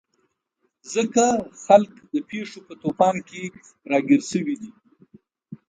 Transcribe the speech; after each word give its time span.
ځکه 0.93 1.25
خلک 1.63 1.91
د 2.13 2.15
پېښو 2.29 2.59
په 2.67 2.73
توپان 2.81 3.15
کې 3.27 3.43
راګیر 3.91 4.21
شوي 4.31 4.55
دي. 4.61 4.71